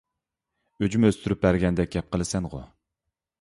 ئۈجمە 0.87 1.11
ئۈستۈرۈپ 1.11 1.43
بەرگەندەك 1.43 1.93
گەپ 1.97 2.09
قىلىسەنغۇ؟! 2.17 2.63